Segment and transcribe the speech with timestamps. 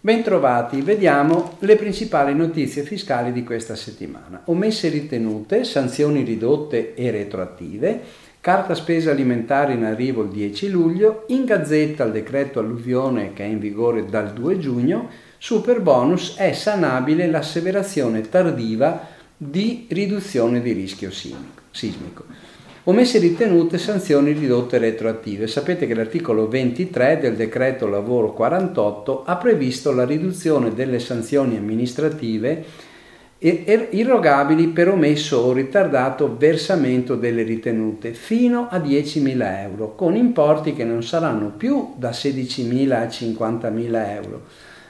[0.00, 4.42] Bentrovati, vediamo le principali notizie fiscali di questa settimana.
[4.44, 8.00] Omesse ritenute, sanzioni ridotte e retroattive,
[8.40, 13.48] carta spesa alimentare in arrivo il 10 luglio, in gazzetta il decreto alluvione che è
[13.48, 21.10] in vigore dal 2 giugno, super bonus è sanabile l'asseverazione tardiva di riduzione di rischio
[21.10, 22.55] sismico
[22.88, 25.48] omesse ritenute sanzioni ridotte retroattive.
[25.48, 32.64] Sapete che l'articolo 23 del decreto lavoro 48 ha previsto la riduzione delle sanzioni amministrative
[33.38, 40.84] irrogabili per omesso o ritardato versamento delle ritenute fino a 10.000 euro, con importi che
[40.84, 44.42] non saranno più da 16.000 a 50.000 euro,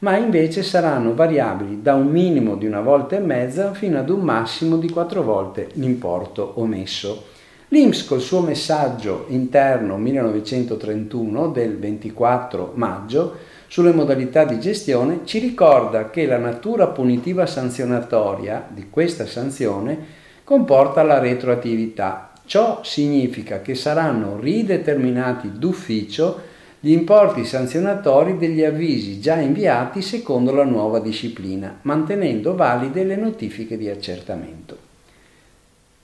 [0.00, 4.20] ma invece saranno variabili da un minimo di una volta e mezza fino ad un
[4.20, 7.36] massimo di quattro volte l'importo omesso.
[7.70, 16.08] L'INPS col suo messaggio interno 1931 del 24 maggio sulle modalità di gestione ci ricorda
[16.08, 19.98] che la natura punitiva sanzionatoria di questa sanzione
[20.44, 22.32] comporta la retroattività.
[22.46, 26.40] Ciò significa che saranno rideterminati d'ufficio
[26.80, 33.76] gli importi sanzionatori degli avvisi già inviati secondo la nuova disciplina, mantenendo valide le notifiche
[33.76, 34.87] di accertamento.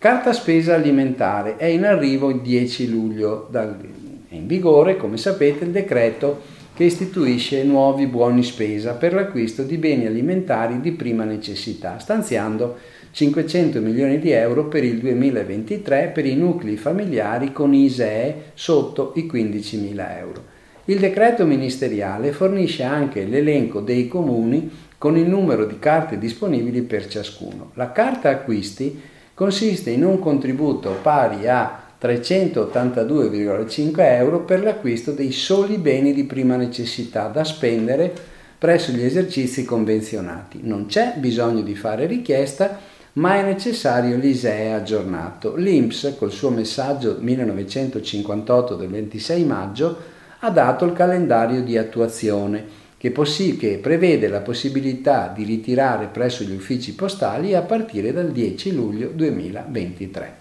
[0.00, 5.72] Carta spesa alimentare è in arrivo il 10 luglio, è in vigore, come sapete, il
[5.72, 6.40] decreto
[6.72, 12.78] che istituisce nuovi buoni spesa per l'acquisto di beni alimentari di prima necessità, stanziando
[13.10, 19.26] 500 milioni di euro per il 2023 per i nuclei familiari con ISEE sotto i
[19.26, 20.44] 15 mila euro.
[20.86, 27.06] Il decreto ministeriale fornisce anche l'elenco dei comuni con il numero di carte disponibili per
[27.06, 27.72] ciascuno.
[27.74, 29.09] La carta acquisti
[29.40, 36.56] consiste in un contributo pari a 382,5 euro per l'acquisto dei soli beni di prima
[36.56, 38.12] necessità da spendere
[38.58, 40.60] presso gli esercizi convenzionati.
[40.62, 42.78] Non c'è bisogno di fare richiesta,
[43.14, 45.56] ma è necessario l'ISEE aggiornato.
[45.56, 49.96] L'INPS, col suo messaggio 1958 del 26 maggio,
[50.40, 56.44] ha dato il calendario di attuazione che, possi- che prevede la possibilità di ritirare presso
[56.44, 60.34] gli uffici postali a partire dal 10 luglio 2023.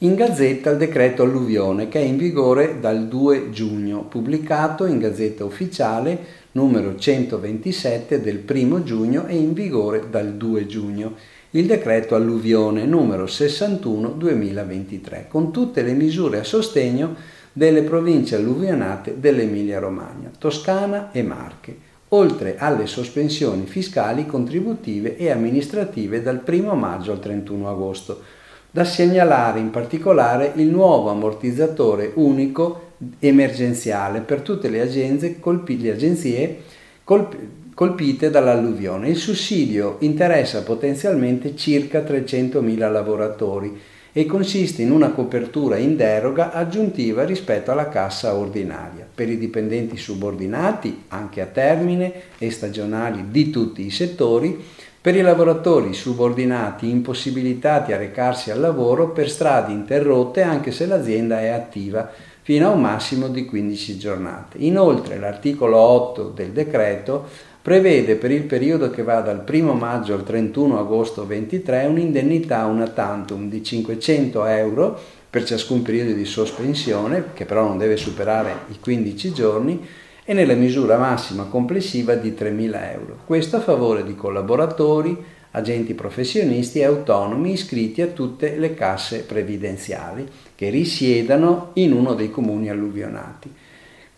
[0.00, 5.42] In Gazzetta il decreto alluvione che è in vigore dal 2 giugno, pubblicato in Gazzetta
[5.42, 6.18] Ufficiale
[6.52, 11.14] numero 127 del 1 giugno e in vigore dal 2 giugno.
[11.52, 19.20] Il decreto alluvione numero 61 2023 con tutte le misure a sostegno delle province alluvionate
[19.20, 21.76] dell'Emilia-Romagna, Toscana e Marche,
[22.08, 28.22] oltre alle sospensioni fiscali, contributive e amministrative dal 1 maggio al 31 agosto.
[28.70, 35.92] Da segnalare in particolare il nuovo ammortizzatore unico emergenziale per tutte le agenzie, colpi, le
[35.92, 36.62] agenzie
[37.04, 37.36] colp-
[37.74, 39.08] colpite dall'alluvione.
[39.08, 43.78] Il sussidio interessa potenzialmente circa 300.000 lavoratori
[44.12, 49.96] e consiste in una copertura in deroga aggiuntiva rispetto alla cassa ordinaria per i dipendenti
[49.96, 54.62] subordinati, anche a termine e stagionali di tutti i settori,
[55.00, 61.40] per i lavoratori subordinati impossibilitati a recarsi al lavoro per strade interrotte anche se l'azienda
[61.40, 62.08] è attiva
[62.42, 64.58] fino a un massimo di 15 giornate.
[64.58, 67.28] Inoltre l'articolo 8 del decreto
[67.62, 72.88] prevede per il periodo che va dal 1 maggio al 31 agosto 23 un'indennità una
[72.88, 75.00] tantum di 500 euro
[75.30, 79.86] per ciascun periodo di sospensione, che però non deve superare i 15 giorni,
[80.24, 83.18] e nella misura massima complessiva di 3.000 euro.
[83.24, 85.16] Questo a favore di collaboratori,
[85.52, 92.30] agenti professionisti e autonomi iscritti a tutte le casse previdenziali che risiedano in uno dei
[92.30, 93.50] comuni alluvionati.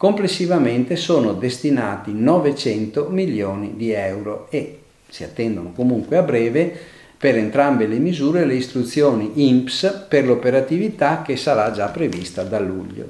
[0.05, 6.79] Complessivamente sono destinati 900 milioni di euro e si attendono comunque a breve
[7.17, 13.09] per entrambe le misure le istruzioni INPS per l'operatività che sarà già prevista da luglio.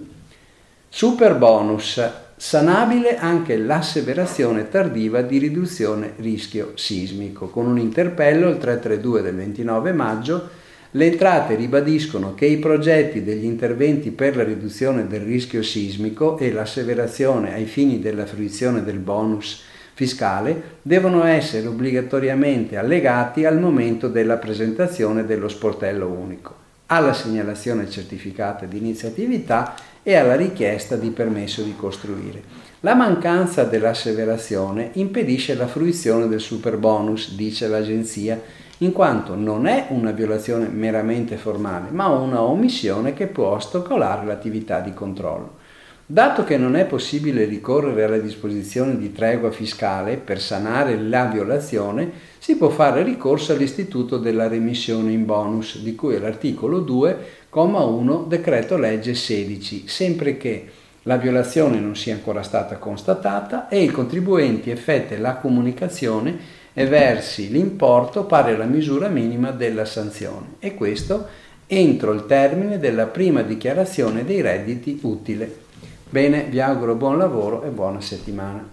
[0.88, 2.00] Super bonus,
[2.36, 9.92] sanabile anche l'asseverazione tardiva di riduzione rischio sismico, con un interpello il 332 del 29
[9.92, 10.48] maggio
[10.96, 16.52] le entrate ribadiscono che i progetti degli interventi per la riduzione del rischio sismico e
[16.52, 19.64] l'asseverazione ai fini della fruizione del bonus
[19.94, 26.54] fiscale devono essere obbligatoriamente allegati al momento della presentazione dello sportello unico,
[26.86, 32.42] alla segnalazione certificata di iniziatività e alla richiesta di permesso di costruire.
[32.80, 38.40] La mancanza dell'asseverazione impedisce la fruizione del super bonus, dice l'agenzia,
[38.78, 44.80] in quanto non è una violazione meramente formale, ma una omissione che può ostacolare l'attività
[44.80, 45.62] di controllo.
[46.06, 52.10] Dato che non è possibile ricorrere alla disposizione di tregua fiscale per sanare la violazione,
[52.38, 57.16] si può fare ricorso all'istituto della remissione in bonus, di cui è l'articolo 2,
[57.48, 60.70] comma 1, decreto legge 16, sempre che
[61.04, 67.50] la violazione non sia ancora stata constatata e il contribuente effetti la comunicazione e versi
[67.50, 71.26] l'importo pari alla misura minima della sanzione e questo
[71.66, 75.62] entro il termine della prima dichiarazione dei redditi utile.
[76.10, 78.72] Bene, vi auguro buon lavoro e buona settimana.